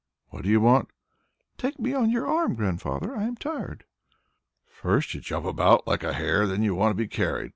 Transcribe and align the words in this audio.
"What 0.29 0.41
do 0.41 0.49
you 0.49 0.59
want?" 0.59 0.89
"Take 1.59 1.77
me 1.77 1.93
on 1.93 2.09
your 2.09 2.25
arm, 2.25 2.55
Grandfather. 2.55 3.15
I 3.15 3.21
am 3.21 3.35
tired." 3.35 3.83
"First 4.65 5.13
you 5.13 5.21
jump 5.21 5.45
about 5.45 5.85
like 5.85 6.03
a 6.03 6.13
hare; 6.13 6.47
then 6.47 6.63
you 6.63 6.73
want 6.73 6.89
to 6.89 6.95
be 6.95 7.07
carried. 7.07 7.49